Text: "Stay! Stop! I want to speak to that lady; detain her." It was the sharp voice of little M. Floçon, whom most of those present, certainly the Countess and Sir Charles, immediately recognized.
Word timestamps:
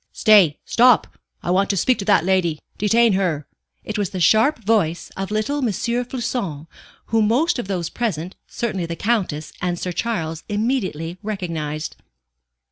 "Stay! 0.13 0.57
Stop! 0.65 1.15
I 1.43 1.51
want 1.51 1.69
to 1.69 1.77
speak 1.77 1.99
to 1.99 2.05
that 2.05 2.25
lady; 2.25 2.59
detain 2.79 3.13
her." 3.13 3.45
It 3.83 3.99
was 3.99 4.09
the 4.09 4.19
sharp 4.19 4.57
voice 4.65 5.11
of 5.15 5.29
little 5.29 5.59
M. 5.59 5.65
Floçon, 5.67 6.65
whom 7.05 7.27
most 7.27 7.59
of 7.59 7.67
those 7.67 7.89
present, 7.91 8.35
certainly 8.47 8.87
the 8.87 8.95
Countess 8.95 9.53
and 9.61 9.77
Sir 9.77 9.91
Charles, 9.91 10.43
immediately 10.49 11.19
recognized. 11.21 11.97